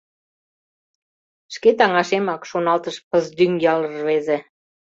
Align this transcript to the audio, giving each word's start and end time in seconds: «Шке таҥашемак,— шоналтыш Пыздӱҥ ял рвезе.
«Шке 1.53 1.69
таҥашемак,— 1.79 2.41
шоналтыш 2.49 2.95
Пыздӱҥ 3.09 3.53
ял 3.73 3.81
рвезе. 3.93 4.37